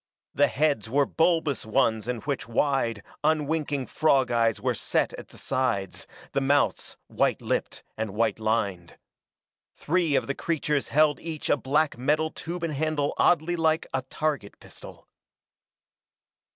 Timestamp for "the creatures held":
10.25-11.19